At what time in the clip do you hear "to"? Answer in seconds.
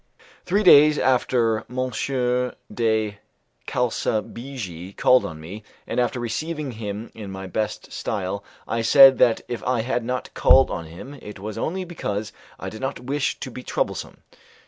13.41-13.51